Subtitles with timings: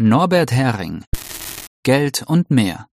[0.00, 1.02] Norbert Hering
[1.82, 2.86] Geld und mehr.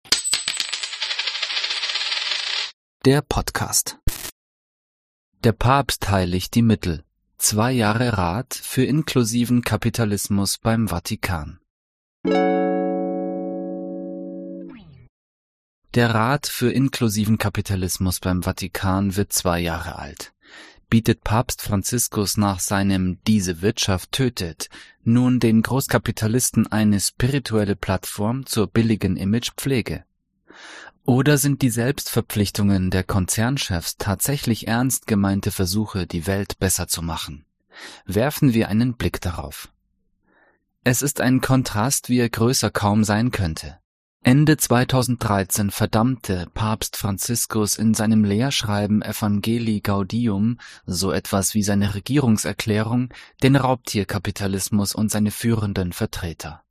[3.04, 3.98] Der Podcast.
[5.42, 7.04] Der Papst heiligt die Mittel.
[7.36, 11.60] Zwei Jahre Rat für inklusiven Kapitalismus beim Vatikan.
[15.94, 20.34] Der Rat für inklusiven Kapitalismus beim Vatikan wird zwei Jahre alt
[20.94, 24.68] bietet Papst Franziskus nach seinem Diese Wirtschaft tötet
[25.06, 30.04] nun den Großkapitalisten eine spirituelle Plattform zur billigen Imagepflege?
[31.04, 37.44] Oder sind die Selbstverpflichtungen der Konzernchefs tatsächlich ernst gemeinte Versuche, die Welt besser zu machen?
[38.06, 39.70] Werfen wir einen Blick darauf.
[40.82, 43.78] Es ist ein Kontrast, wie er größer kaum sein könnte.
[44.26, 53.12] Ende 2013 verdammte Papst Franziskus in seinem Lehrschreiben Evangelii Gaudium, so etwas wie seine Regierungserklärung,
[53.42, 56.62] den Raubtierkapitalismus und seine führenden Vertreter.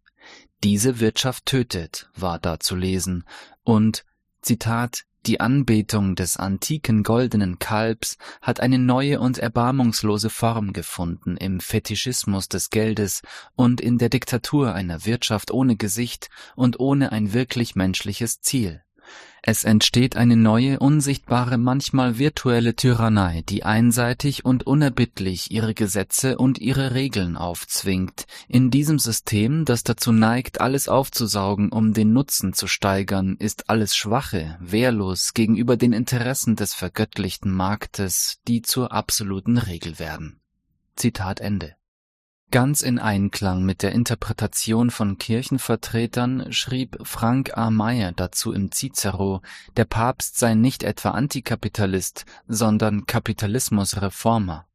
[0.63, 3.24] Diese Wirtschaft tötet, war da zu lesen,
[3.62, 4.04] und,
[4.41, 11.60] Zitat, die Anbetung des antiken goldenen Kalbs hat eine neue und erbarmungslose Form gefunden im
[11.60, 13.21] Fetischismus des Geldes
[13.55, 18.84] und in der Diktatur einer Wirtschaft ohne Gesicht und ohne ein wirklich menschliches Ziel.
[19.45, 26.59] Es entsteht eine neue, unsichtbare, manchmal virtuelle Tyrannei, die einseitig und unerbittlich ihre Gesetze und
[26.59, 32.67] ihre Regeln aufzwingt, in diesem System, das dazu neigt, alles aufzusaugen, um den Nutzen zu
[32.67, 39.99] steigern, ist alles Schwache, wehrlos gegenüber den Interessen des vergöttlichten Marktes, die zur absoluten Regel
[39.99, 40.39] werden.
[40.95, 41.75] Zitat Ende.
[42.54, 47.71] Ganz in Einklang mit der Interpretation von Kirchenvertretern schrieb Frank A.
[47.71, 49.41] Meyer dazu im Cicero,
[49.76, 54.68] der Papst sei nicht etwa Antikapitalist, sondern Kapitalismusreformer.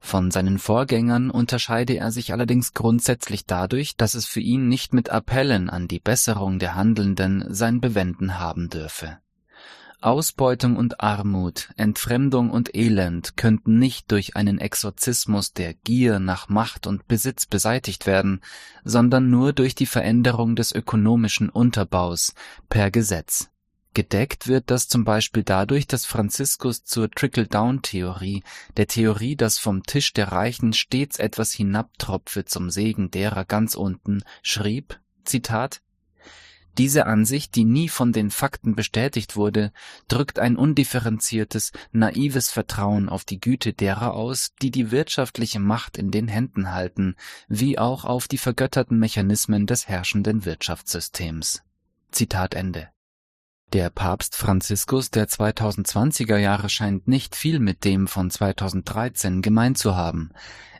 [0.00, 5.08] Von seinen Vorgängern unterscheide er sich allerdings grundsätzlich dadurch, dass es für ihn nicht mit
[5.08, 9.18] Appellen an die Besserung der Handelnden sein Bewenden haben dürfe
[10.04, 16.86] Ausbeutung und Armut, Entfremdung und Elend könnten nicht durch einen Exorzismus der Gier nach Macht
[16.86, 18.40] und Besitz beseitigt werden,
[18.84, 22.34] sondern nur durch die Veränderung des ökonomischen Unterbaus
[22.68, 23.48] per Gesetz.
[23.94, 28.42] Gedeckt wird das zum Beispiel dadurch, dass Franziskus zur Trickle-Down-Theorie,
[28.78, 34.22] der Theorie, dass vom Tisch der Reichen stets etwas hinabtropfe zum Segen derer ganz unten,
[34.42, 35.82] schrieb, Zitat,
[36.78, 39.72] diese Ansicht, die nie von den Fakten bestätigt wurde,
[40.08, 46.10] drückt ein undifferenziertes, naives Vertrauen auf die Güte derer aus, die die wirtschaftliche Macht in
[46.10, 47.16] den Händen halten,
[47.48, 51.62] wie auch auf die vergötterten Mechanismen des herrschenden Wirtschaftssystems.
[52.10, 52.88] Zitat Ende.
[53.72, 59.96] Der Papst Franziskus der 2020er Jahre scheint nicht viel mit dem von 2013 gemein zu
[59.96, 60.30] haben.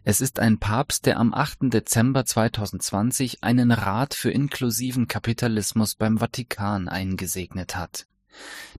[0.04, 1.72] Es ist ein Papst, der am 8.
[1.72, 8.06] Dezember 2020 einen Rat für inklusiven Kapitalismus beim Vatikan eingesegnet hat.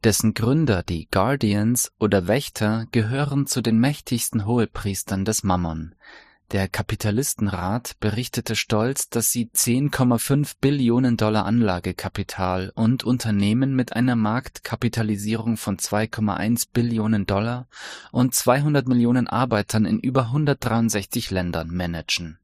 [0.04, 5.96] Dessen Gründer, die Guardians oder Wächter, gehören zu den mächtigsten Hohepriestern des Mammon.
[6.52, 15.58] Der Kapitalistenrat berichtete stolz, dass sie 10,5 Billionen Dollar Anlagekapital und Unternehmen mit einer Marktkapitalisierung
[15.58, 17.68] von 2,1 Billionen Dollar
[18.12, 22.38] und 200 Millionen Arbeitern in über 163 Ländern managen.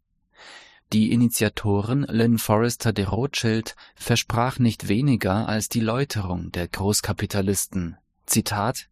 [0.92, 7.96] Die Initiatorin Lynn Forrester de Rothschild versprach nicht weniger als die Läuterung der Großkapitalisten.
[8.26, 8.90] Zitat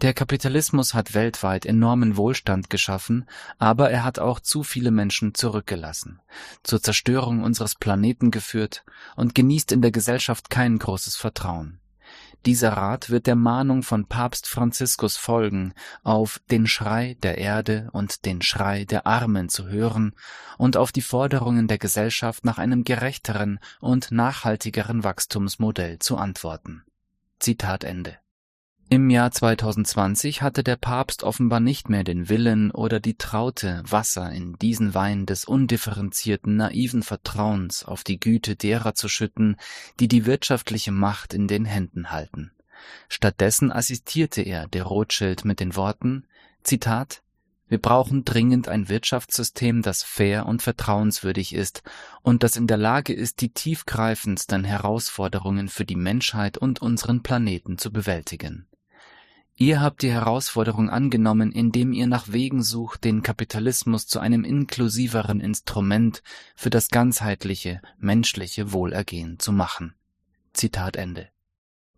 [0.00, 3.26] der Kapitalismus hat weltweit enormen Wohlstand geschaffen,
[3.58, 6.20] aber er hat auch zu viele Menschen zurückgelassen,
[6.62, 11.78] zur Zerstörung unseres Planeten geführt und genießt in der Gesellschaft kein großes Vertrauen.
[12.44, 18.24] Dieser Rat wird der Mahnung von Papst Franziskus folgen, auf den Schrei der Erde und
[18.24, 20.12] den Schrei der Armen zu hören
[20.58, 26.82] und auf die Forderungen der Gesellschaft nach einem gerechteren und nachhaltigeren Wachstumsmodell zu antworten.
[27.38, 28.21] Zitat Ende.
[28.92, 34.30] Im Jahr 2020 hatte der Papst offenbar nicht mehr den Willen oder die Traute, Wasser
[34.30, 39.56] in diesen Wein des undifferenzierten, naiven Vertrauens auf die Güte derer zu schütten,
[39.98, 42.52] die die wirtschaftliche Macht in den Händen halten.
[43.08, 46.26] Stattdessen assistierte er der Rothschild mit den Worten,
[46.62, 47.22] Zitat,
[47.68, 51.82] wir brauchen dringend ein Wirtschaftssystem, das fair und vertrauenswürdig ist
[52.20, 57.78] und das in der Lage ist, die tiefgreifendsten Herausforderungen für die Menschheit und unseren Planeten
[57.78, 58.66] zu bewältigen.
[59.56, 65.40] Ihr habt die Herausforderung angenommen, indem ihr nach Wegen sucht, den Kapitalismus zu einem inklusiveren
[65.40, 66.22] Instrument
[66.56, 69.94] für das ganzheitliche, menschliche Wohlergehen zu machen.
[70.52, 71.31] Zitat Ende.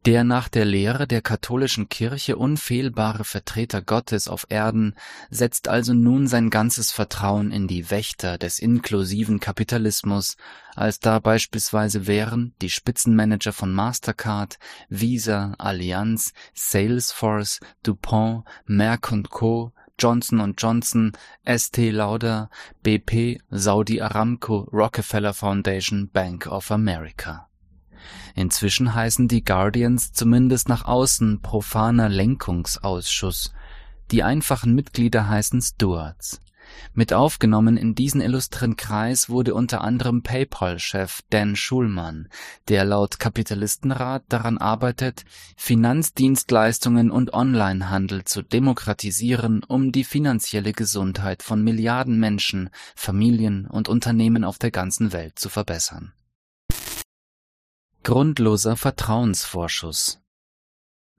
[0.06, 4.96] Der nach der Lehre der katholischen Kirche unfehlbare Vertreter Gottes auf Erden
[5.30, 10.36] setzt also nun sein ganzes Vertrauen in die Wächter des inklusiven Kapitalismus,
[10.74, 14.58] als da beispielsweise wären die Spitzenmanager von Mastercard,
[14.90, 21.12] Visa, Allianz, Salesforce, DuPont, Merck Co., Johnson Johnson,
[21.44, 22.50] Estee Lauder,
[22.82, 27.48] BP, Saudi Aramco, Rockefeller Foundation, Bank of America.
[28.34, 33.52] Inzwischen heißen die Guardians zumindest nach außen profaner Lenkungsausschuss.
[34.10, 36.40] Die einfachen Mitglieder heißen Stewards.
[36.92, 42.28] Mit aufgenommen in diesen illustren Kreis wurde unter anderem PayPal-Chef Dan Schulman,
[42.68, 45.24] der laut Kapitalistenrat daran arbeitet,
[45.56, 54.44] Finanzdienstleistungen und Onlinehandel zu demokratisieren, um die finanzielle Gesundheit von Milliarden Menschen, Familien und Unternehmen
[54.44, 56.12] auf der ganzen Welt zu verbessern
[58.04, 60.20] Grundloser Vertrauensvorschuss.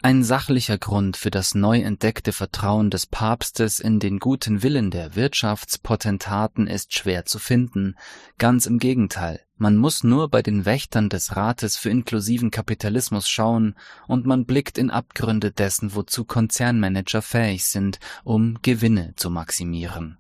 [0.04, 5.16] Ein sachlicher Grund für das neu entdeckte Vertrauen des Papstes in den guten Willen der
[5.16, 7.96] Wirtschaftspotentaten ist schwer zu finden,
[8.38, 13.74] ganz im Gegenteil, man muss nur bei den Wächtern des Rates für inklusiven Kapitalismus schauen,
[14.08, 20.20] und man blickt in Abgründe dessen, wozu Konzernmanager fähig sind, um Gewinne zu maximieren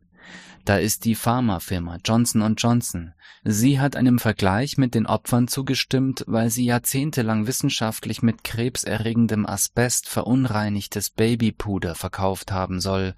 [0.66, 3.14] da ist die Pharmafirma Johnson Johnson.
[3.44, 10.10] Sie hat einem Vergleich mit den Opfern zugestimmt, weil sie jahrzehntelang wissenschaftlich mit krebserregendem Asbest
[10.10, 13.14] verunreinigtes Babypuder verkauft haben soll,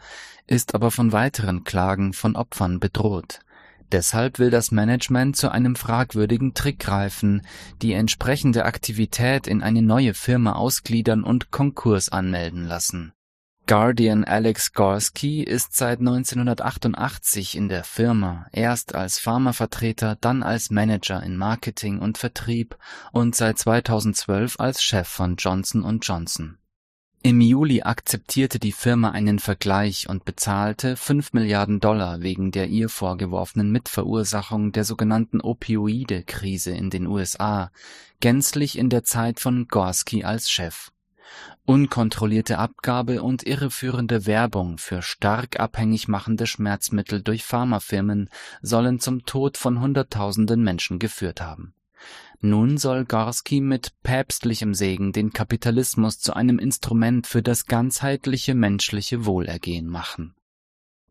[0.45, 3.39] ist aber von weiteren Klagen von Opfern bedroht.
[3.93, 7.41] Deshalb will das Management zu einem fragwürdigen Trick greifen,
[7.81, 13.13] die entsprechende Aktivität in eine neue Firma ausgliedern und Konkurs anmelden lassen
[13.67, 21.21] Guardian Alex Gorski ist seit 1988 in der Firma, erst als Pharmavertreter, dann als Manager
[21.21, 22.77] in Marketing und Vertrieb
[23.11, 26.59] und seit 2012 als Chef von Johnson Johnson.
[27.23, 32.87] Im Juli akzeptierte die Firma einen Vergleich und bezahlte 5 Milliarden Dollar wegen der ihr
[32.87, 37.71] vorgeworfenen Mitverursachung der sogenannten Opioide-Krise in den USA,
[38.21, 40.89] gänzlich in der Zeit von Gorski als Chef
[41.67, 48.29] Unkontrollierte Abgabe und irreführende Werbung für stark abhängig machende Schmerzmittel durch Pharmafirmen
[48.61, 51.73] sollen zum Tod von Hunderttausenden Menschen geführt haben.
[52.39, 59.25] Nun soll Gorski mit päpstlichem Segen den Kapitalismus zu einem Instrument für das ganzheitliche menschliche
[59.25, 60.37] Wohlergehen machen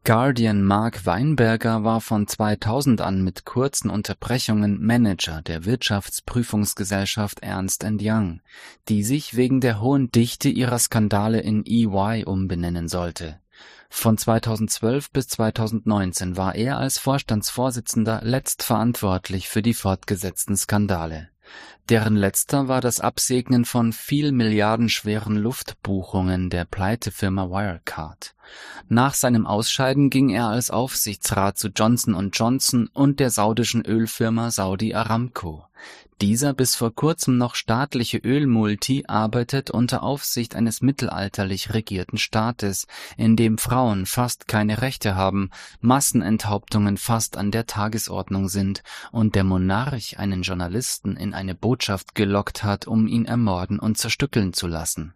[0.06, 8.40] Guardian Mark Weinberger war von 2000 an mit kurzen Unterbrechungen Manager der Wirtschaftsprüfungsgesellschaft Ernst Young,
[8.88, 13.40] die sich wegen der hohen Dichte ihrer Skandale in EY umbenennen sollte.
[13.90, 21.30] Von 2012 bis 2019 war er als Vorstandsvorsitzender letztverantwortlich für die fortgesetzten Skandale
[21.88, 28.34] deren letzter war das Absegnen von vielmilliardenschweren Luftbuchungen der Pleitefirma Wirecard.
[28.88, 34.94] Nach seinem Ausscheiden ging er als Aufsichtsrat zu Johnson Johnson und der saudischen Ölfirma Saudi
[34.94, 35.64] Aramco.
[36.22, 42.86] Dieser bis vor kurzem noch staatliche Ölmulti arbeitet unter Aufsicht eines mittelalterlich regierten Staates,
[43.18, 48.82] in dem Frauen fast keine Rechte haben, Massenenthauptungen fast an der Tagesordnung sind
[49.12, 54.54] und der Monarch einen Journalisten in eine Botschaft gelockt hat, um ihn ermorden und zerstückeln
[54.54, 55.12] zu lassen.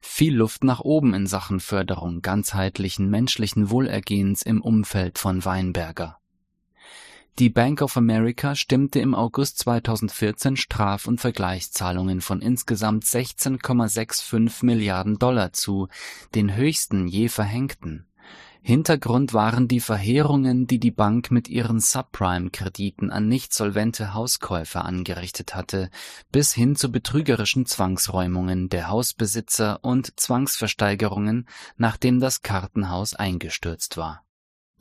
[0.00, 6.20] Viel Luft nach oben in Sachen Förderung ganzheitlichen menschlichen Wohlergehens im Umfeld von Weinberger
[7.40, 15.18] die Bank of America stimmte im August 2014 Straf und Vergleichszahlungen von insgesamt 16,65 Milliarden
[15.18, 15.88] Dollar zu,
[16.36, 18.06] den höchsten je verhängten.
[18.62, 25.54] Hintergrund waren die Verheerungen, die die Bank mit ihren Subprime-Krediten an nicht solvente Hauskäufer angerichtet
[25.54, 25.90] hatte,
[26.32, 34.23] bis hin zu betrügerischen Zwangsräumungen der Hausbesitzer und Zwangsversteigerungen, nachdem das Kartenhaus eingestürzt war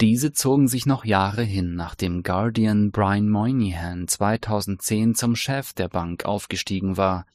[0.01, 6.25] diese zogen sich noch Jahre hin, nachdem Guardian Brian Moynihan 2010 zum Chef der Bank
[6.25, 7.25] aufgestiegen war.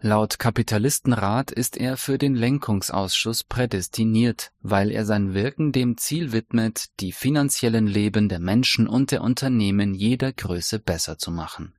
[0.00, 6.86] Laut Kapitalistenrat ist er für den Lenkungsausschuss prädestiniert, weil er sein Wirken dem Ziel widmet,
[7.00, 11.72] die finanziellen Leben der Menschen und der Unternehmen jeder Größe besser zu machen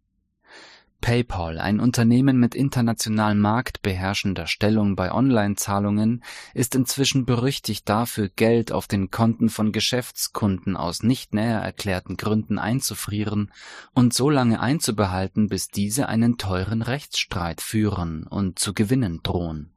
[1.01, 8.87] PayPal, ein Unternehmen mit international marktbeherrschender Stellung bei Online-Zahlungen, ist inzwischen berüchtigt dafür, Geld auf
[8.87, 13.51] den Konten von Geschäftskunden aus nicht näher erklärten Gründen einzufrieren
[13.93, 19.71] und so lange einzubehalten, bis diese einen teuren Rechtsstreit führen und zu gewinnen drohen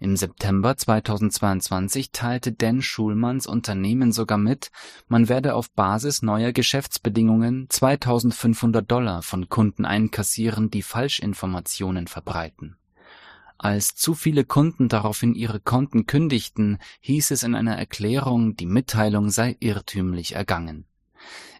[0.00, 4.70] im September 2022 teilte Dan Schulmans Unternehmen sogar mit,
[5.08, 12.76] man werde auf Basis neuer Geschäftsbedingungen 2.500 Dollar von Kunden einkassieren, die Falschinformationen verbreiten.
[13.56, 19.30] Als zu viele Kunden daraufhin ihre Konten kündigten, hieß es in einer Erklärung, die Mitteilung
[19.30, 20.86] sei irrtümlich ergangen.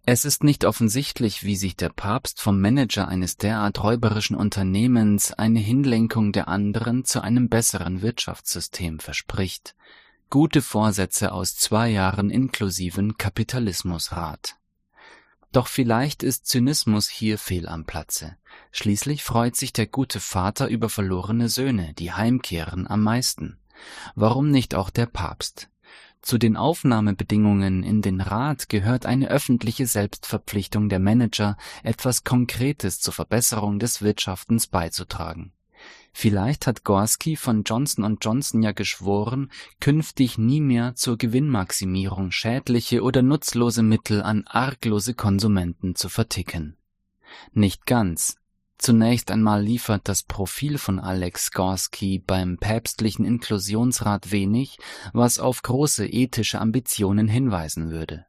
[0.07, 5.61] Es ist nicht offensichtlich, wie sich der Papst vom Manager eines derart räuberischen Unternehmens eine
[5.61, 9.75] Hinlenkung der anderen zu einem besseren Wirtschaftssystem verspricht.
[10.29, 14.57] Gute Vorsätze aus zwei Jahren inklusiven Kapitalismusrat.
[15.53, 18.37] Doch vielleicht ist Zynismus hier fehl am Platze.
[18.73, 23.59] Schließlich freut sich der gute Vater über verlorene Söhne, die heimkehren, am meisten.
[24.15, 25.71] Warum nicht auch der Papst?
[26.25, 33.13] Zu den Aufnahmebedingungen in den Rat gehört eine öffentliche Selbstverpflichtung der Manager, etwas Konkretes zur
[33.13, 35.53] Verbesserung des Wirtschaftens beizutragen.
[36.15, 39.51] Vielleicht hat Gorski von Johnson Johnson ja geschworen,
[39.81, 46.79] künftig nie mehr zur Gewinnmaximierung schädliche oder nutzlose Mittel an arglose Konsumenten zu verticken.
[47.53, 48.39] Nicht ganz,
[48.79, 54.79] Zunächst einmal liefert das Profil von Alex Gorski beim päpstlichen Inklusionsrat wenig,
[55.13, 58.27] was auf große ethische Ambitionen hinweisen würde.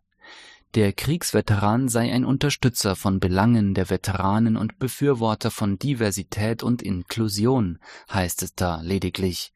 [0.75, 7.79] Der Kriegsveteran sei ein Unterstützer von Belangen der Veteranen und Befürworter von Diversität und Inklusion,
[8.11, 9.53] heißt es da lediglich.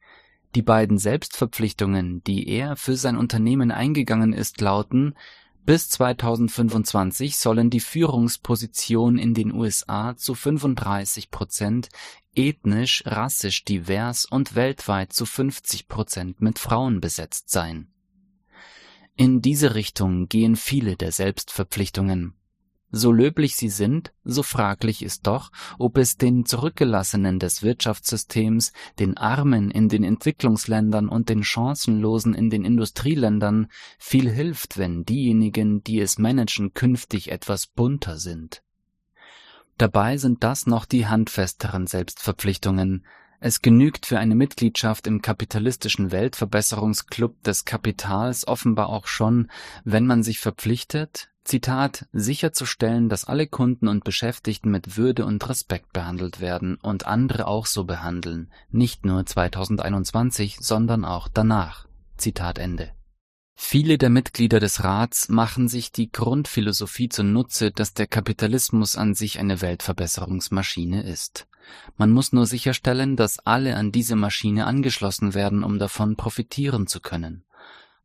[0.54, 5.14] Die beiden Selbstverpflichtungen, die er für sein Unternehmen eingegangen ist, lauten
[5.64, 11.88] bis 2025 sollen die Führungspositionen in den USA zu 35 Prozent
[12.34, 17.88] ethnisch, rassisch divers und weltweit zu 50 Prozent mit Frauen besetzt sein.
[19.16, 22.34] In diese Richtung gehen viele der Selbstverpflichtungen
[22.90, 29.16] so löblich sie sind, so fraglich ist doch, ob es den Zurückgelassenen des Wirtschaftssystems, den
[29.16, 33.68] Armen in den Entwicklungsländern und den Chancenlosen in den Industrieländern
[33.98, 38.62] viel hilft, wenn diejenigen, die es managen, künftig etwas bunter sind.
[39.78, 43.06] Dabei sind das noch die handfesteren Selbstverpflichtungen,
[43.40, 49.50] es genügt für eine Mitgliedschaft im kapitalistischen Weltverbesserungsklub des Kapitals offenbar auch schon,
[49.84, 55.92] wenn man sich verpflichtet, Zitat, sicherzustellen, dass alle Kunden und Beschäftigten mit Würde und Respekt
[55.92, 61.88] behandelt werden und andere auch so behandeln, nicht nur 2021, sondern auch danach.
[62.18, 62.92] Zitat Ende.
[63.56, 69.38] Viele der Mitglieder des Rats machen sich die Grundphilosophie zunutze, dass der Kapitalismus an sich
[69.38, 71.46] eine Weltverbesserungsmaschine ist.
[71.96, 77.00] Man muss nur sicherstellen, dass alle an diese Maschine angeschlossen werden, um davon profitieren zu
[77.00, 77.44] können.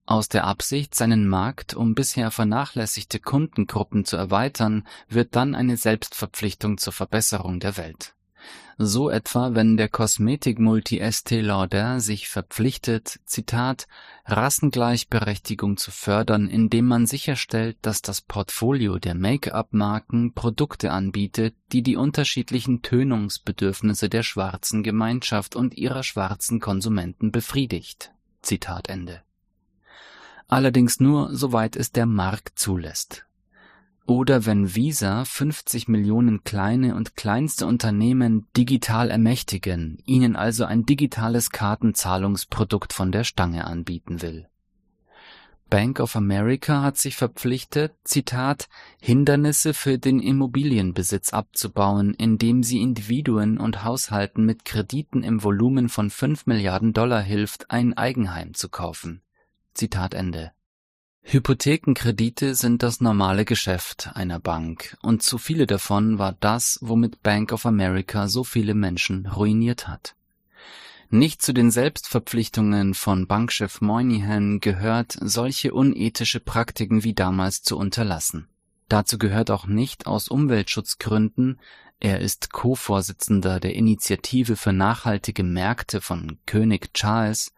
[0.07, 6.77] Aus der Absicht, seinen Markt um bisher vernachlässigte Kundengruppen zu erweitern, wird dann eine Selbstverpflichtung
[6.77, 8.14] zur Verbesserung der Welt.
[8.77, 13.87] So etwa, wenn der Kosmetikmulti Estée Lauder sich verpflichtet, Zitat,
[14.25, 21.95] Rassengleichberechtigung zu fördern, indem man sicherstellt, dass das Portfolio der Make-up-Marken Produkte anbietet, die die
[21.95, 28.11] unterschiedlichen Tönungsbedürfnisse der schwarzen Gemeinschaft und ihrer schwarzen Konsumenten befriedigt.
[28.41, 29.21] Zitat Ende
[30.47, 33.25] allerdings nur soweit es der Markt zulässt.
[34.07, 41.49] Oder wenn Visa 50 Millionen kleine und kleinste Unternehmen digital ermächtigen, ihnen also ein digitales
[41.49, 44.47] Kartenzahlungsprodukt von der Stange anbieten will.
[45.71, 48.69] Bank of America hat sich verpflichtet, Zitat,
[49.01, 56.11] Hindernisse für den Immobilienbesitz abzubauen, indem sie Individuen und Haushalten mit Krediten im Volumen von
[56.11, 59.23] 5 Milliarden Dollar hilft, ein Eigenheim zu kaufen.
[59.73, 60.51] Zitat Ende.
[61.27, 67.51] Hypothekenkredite sind das normale Geschäft einer Bank, und zu viele davon war das, womit Bank
[67.51, 70.15] of America so viele Menschen ruiniert hat.
[71.09, 78.47] Nicht zu den Selbstverpflichtungen von Bankchef Moynihan gehört, solche unethische Praktiken wie damals zu unterlassen.
[78.87, 81.59] Dazu gehört auch nicht aus Umweltschutzgründen,
[81.99, 87.51] er ist Co-Vorsitzender der Initiative für nachhaltige Märkte von König Charles,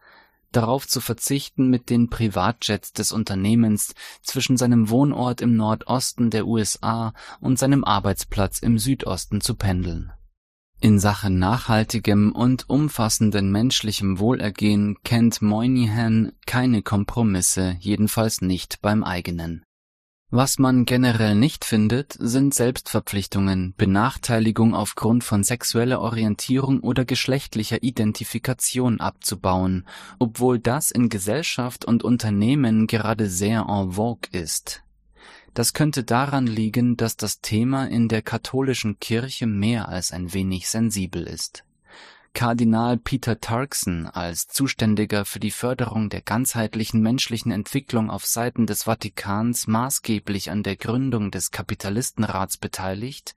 [0.52, 7.12] darauf zu verzichten, mit den Privatjets des Unternehmens zwischen seinem Wohnort im Nordosten der USA
[7.40, 10.12] und seinem Arbeitsplatz im Südosten zu pendeln.
[10.80, 19.64] In Sachen nachhaltigem und umfassenden menschlichem Wohlergehen kennt Moynihan keine Kompromisse, jedenfalls nicht beim eigenen.
[20.30, 29.00] Was man generell nicht findet, sind Selbstverpflichtungen, Benachteiligung aufgrund von sexueller Orientierung oder geschlechtlicher Identifikation
[29.00, 29.86] abzubauen,
[30.18, 34.82] obwohl das in Gesellschaft und Unternehmen gerade sehr en vogue ist.
[35.54, 40.68] Das könnte daran liegen, dass das Thema in der katholischen Kirche mehr als ein wenig
[40.68, 41.64] sensibel ist
[42.34, 48.84] Kardinal Peter Turkson als Zuständiger für die Förderung der ganzheitlichen menschlichen Entwicklung auf Seiten des
[48.84, 53.34] Vatikans maßgeblich an der Gründung des Kapitalistenrats beteiligt,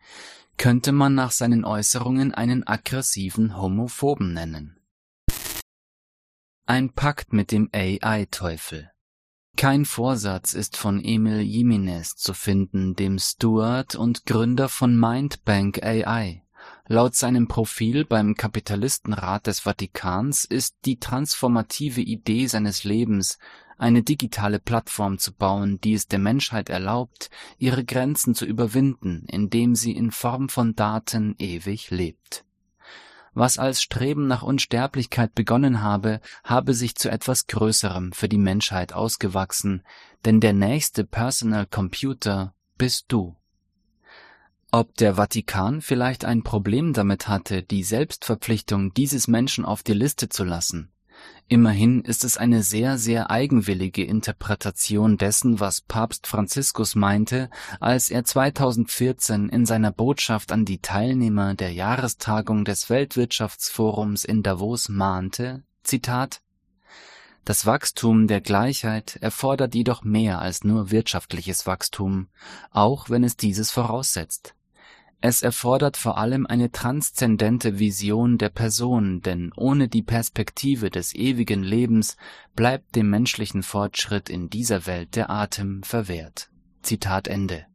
[0.58, 4.80] könnte man nach seinen Äußerungen einen aggressiven Homophoben nennen
[6.66, 8.92] Ein Pakt mit dem AI-Teufel.
[9.58, 16.44] Kein Vorsatz ist von Emil Jimenez zu finden, dem Steward und Gründer von Mindbank AI.
[16.88, 23.38] Laut seinem Profil beim Kapitalistenrat des Vatikans ist die transformative Idee seines Lebens,
[23.78, 29.76] eine digitale Plattform zu bauen, die es der Menschheit erlaubt, ihre Grenzen zu überwinden, indem
[29.76, 32.46] sie in Form von Daten ewig lebt.
[33.34, 38.94] Was als Streben nach Unsterblichkeit begonnen habe, habe sich zu etwas Größerem für die Menschheit
[38.94, 39.84] ausgewachsen,
[40.26, 43.36] denn der nächste Personal Computer bist du.
[44.74, 50.30] Ob der Vatikan vielleicht ein Problem damit hatte, die Selbstverpflichtung dieses Menschen auf die Liste
[50.30, 50.94] zu lassen?
[51.50, 57.50] Immerhin ist es eine sehr, sehr eigenwillige Interpretation dessen, was Papst Franziskus meinte,
[57.82, 64.88] als er 2014 in seiner Botschaft an die Teilnehmer der Jahrestagung des Weltwirtschaftsforums in Davos
[64.88, 66.42] mahnte, Zitat,
[67.44, 72.30] das Wachstum der Gleichheit erfordert jedoch mehr als nur wirtschaftliches Wachstum,
[72.70, 74.56] auch wenn es dieses voraussetzt.
[75.24, 81.62] Es erfordert vor allem eine transzendente Vision der Person, denn ohne die Perspektive des ewigen
[81.62, 82.18] Lebens
[82.56, 86.50] bleibt dem menschlichen Fortschritt in dieser Welt der Atem verwehrt.
[86.82, 87.68] Zitat Ende.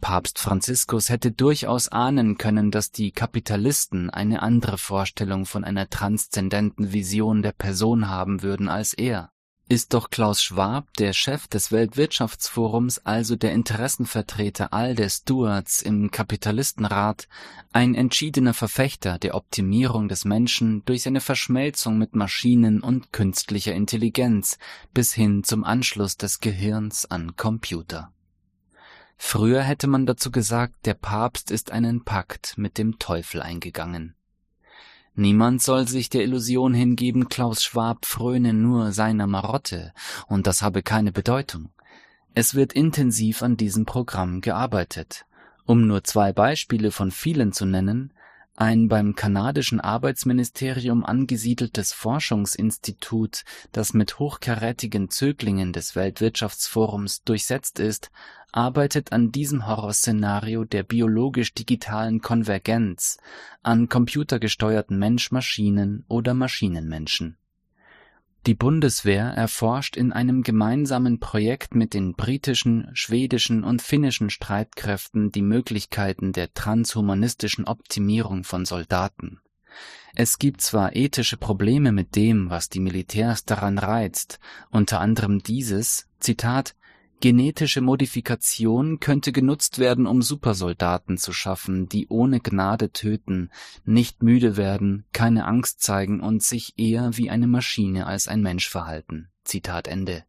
[0.00, 6.94] Papst Franziskus hätte durchaus ahnen können, dass die Kapitalisten eine andere Vorstellung von einer transzendenten
[6.94, 9.30] Vision der Person haben würden als er.
[9.70, 16.10] Ist doch Klaus Schwab, der Chef des Weltwirtschaftsforums, also der Interessenvertreter all der Stewards im
[16.10, 17.28] Kapitalistenrat,
[17.72, 24.58] ein entschiedener Verfechter der Optimierung des Menschen durch seine Verschmelzung mit Maschinen und künstlicher Intelligenz
[24.92, 28.12] bis hin zum Anschluss des Gehirns an Computer.
[29.16, 34.16] Früher hätte man dazu gesagt, der Papst ist einen Pakt mit dem Teufel eingegangen.
[35.14, 39.92] Niemand soll sich der Illusion hingeben, Klaus Schwab fröne nur seiner Marotte,
[40.28, 41.70] und das habe keine Bedeutung.
[42.34, 45.26] Es wird intensiv an diesem Programm gearbeitet.
[45.66, 48.12] Um nur zwei Beispiele von vielen zu nennen,
[48.60, 58.10] ein beim kanadischen Arbeitsministerium angesiedeltes Forschungsinstitut, das mit hochkarätigen Zöglingen des Weltwirtschaftsforums durchsetzt ist,
[58.52, 63.16] arbeitet an diesem Horrorszenario der biologisch-digitalen Konvergenz,
[63.62, 67.38] an computergesteuerten Mensch-Maschinen oder Maschinenmenschen
[68.46, 75.42] die Bundeswehr erforscht in einem gemeinsamen Projekt mit den britischen, schwedischen und finnischen Streitkräften die
[75.42, 79.40] Möglichkeiten der transhumanistischen Optimierung von Soldaten.
[80.14, 86.08] Es gibt zwar ethische Probleme mit dem, was die Militärs daran reizt, unter anderem dieses,
[86.18, 86.74] Zitat,
[87.20, 93.50] Genetische Modifikation könnte genutzt werden, um Supersoldaten zu schaffen, die ohne Gnade töten,
[93.84, 98.70] nicht müde werden, keine Angst zeigen und sich eher wie eine Maschine als ein Mensch
[98.70, 99.28] verhalten.
[99.44, 100.24] Zitat Ende.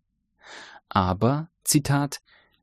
[0.90, 2.20] Aber, Zitat,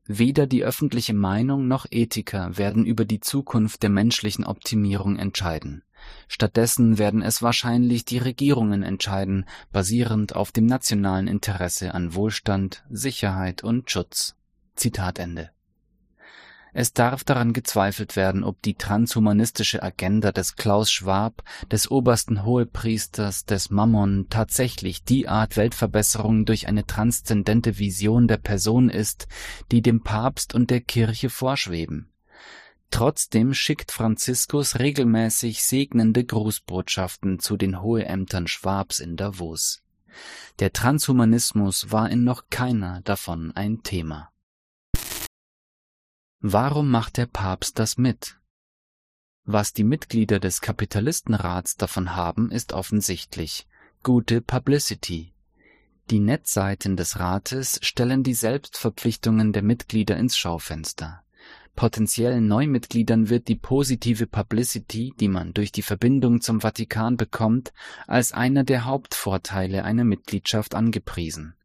[0.09, 5.83] weder die öffentliche Meinung noch Ethiker werden über die Zukunft der menschlichen Optimierung entscheiden.
[6.27, 13.63] Stattdessen werden es wahrscheinlich die Regierungen entscheiden, basierend auf dem nationalen Interesse an Wohlstand, Sicherheit
[13.63, 14.35] und Schutz.
[14.75, 15.51] Zitat Ende.
[16.73, 23.45] Es darf daran gezweifelt werden, ob die transhumanistische Agenda des Klaus Schwab, des obersten Hohepriesters
[23.45, 29.27] des Mammon tatsächlich die Art Weltverbesserung durch eine transzendente Vision der Person ist,
[29.71, 32.11] die dem Papst und der Kirche vorschweben.
[32.91, 39.81] Trotzdem schickt Franziskus regelmäßig segnende Grußbotschaften zu den Hoheämtern Schwabs in Davos.
[40.59, 44.31] Der Transhumanismus war in noch keiner davon ein Thema.
[46.41, 48.37] Warum macht der Papst das mit?
[49.43, 53.67] Was die Mitglieder des Kapitalistenrats davon haben, ist offensichtlich.
[54.03, 55.33] Gute Publicity.
[56.09, 61.23] Die Netzseiten des Rates stellen die Selbstverpflichtungen der Mitglieder ins Schaufenster.
[61.75, 67.73] Potenziellen Neumitgliedern wird die positive Publicity, die man durch die Verbindung zum Vatikan bekommt,
[68.07, 71.55] als einer der Hauptvorteile einer Mitgliedschaft angepriesen.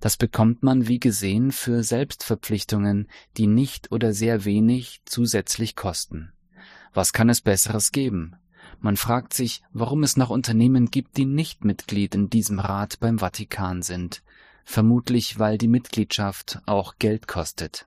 [0.00, 6.32] Das bekommt man wie gesehen für Selbstverpflichtungen, die nicht oder sehr wenig zusätzlich kosten.
[6.92, 8.36] Was kann es Besseres geben?
[8.80, 13.18] Man fragt sich, warum es noch Unternehmen gibt, die nicht Mitglied in diesem Rat beim
[13.18, 14.22] Vatikan sind.
[14.64, 17.86] Vermutlich, weil die Mitgliedschaft auch Geld kostet.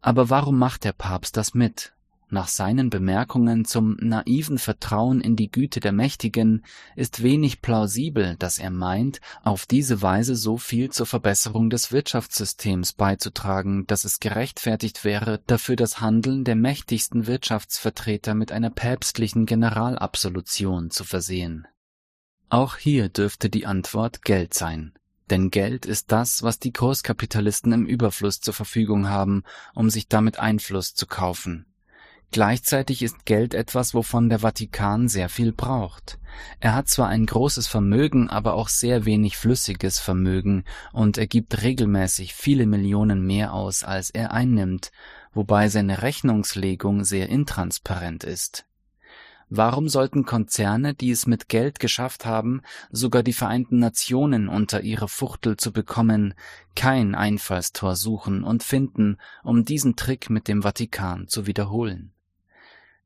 [0.00, 1.92] Aber warum macht der Papst das mit?
[2.32, 6.64] Nach seinen Bemerkungen zum naiven Vertrauen in die Güte der Mächtigen
[6.96, 12.94] ist wenig plausibel, dass er meint, auf diese Weise so viel zur Verbesserung des Wirtschaftssystems
[12.94, 20.90] beizutragen, dass es gerechtfertigt wäre, dafür das Handeln der mächtigsten Wirtschaftsvertreter mit einer päpstlichen Generalabsolution
[20.90, 21.68] zu versehen.
[22.48, 24.94] Auch hier dürfte die Antwort Geld sein.
[25.28, 29.42] Denn Geld ist das, was die Großkapitalisten im Überfluss zur Verfügung haben,
[29.74, 31.66] um sich damit Einfluss zu kaufen.
[32.32, 36.18] Gleichzeitig ist Geld etwas, wovon der Vatikan sehr viel braucht.
[36.60, 40.64] Er hat zwar ein großes Vermögen, aber auch sehr wenig flüssiges Vermögen
[40.94, 44.92] und er gibt regelmäßig viele Millionen mehr aus, als er einnimmt,
[45.34, 48.64] wobei seine Rechnungslegung sehr intransparent ist.
[49.50, 55.08] Warum sollten Konzerne, die es mit Geld geschafft haben, sogar die Vereinten Nationen unter ihre
[55.08, 56.32] Fuchtel zu bekommen,
[56.74, 62.14] kein Einfallstor suchen und finden, um diesen Trick mit dem Vatikan zu wiederholen?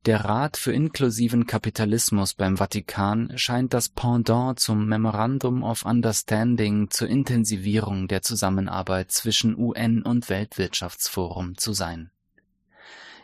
[0.04, 7.08] Der Rat für inklusiven Kapitalismus beim Vatikan scheint das Pendant zum Memorandum of Understanding zur
[7.08, 12.12] Intensivierung der Zusammenarbeit zwischen UN und Weltwirtschaftsforum zu sein.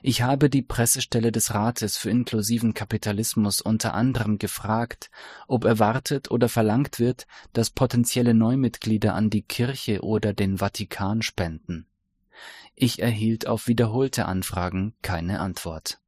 [0.04, 5.12] Ich habe die Pressestelle des Rates für inklusiven Kapitalismus unter anderem gefragt,
[5.46, 11.86] ob erwartet oder verlangt wird, dass potenzielle Neumitglieder an die Kirche oder den Vatikan spenden.
[12.74, 16.01] Ich erhielt auf wiederholte Anfragen keine Antwort